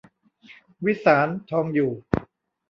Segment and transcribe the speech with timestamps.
[0.85, 1.91] วิสาร ทองอยู่